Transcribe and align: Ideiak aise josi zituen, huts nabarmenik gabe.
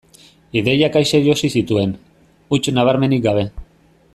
Ideiak 0.61 0.95
aise 1.01 1.19
josi 1.27 1.49
zituen, 1.57 1.93
huts 2.57 2.65
nabarmenik 2.79 3.25
gabe. 3.29 3.45